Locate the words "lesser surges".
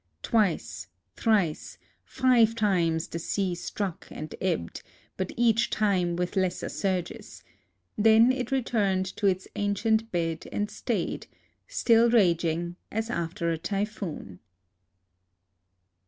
6.35-7.43